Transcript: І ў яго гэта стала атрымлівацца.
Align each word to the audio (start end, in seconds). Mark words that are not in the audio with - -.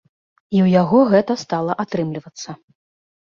І 0.55 0.59
ў 0.65 0.75
яго 0.81 1.01
гэта 1.11 1.35
стала 1.43 1.77
атрымлівацца. 1.83 2.49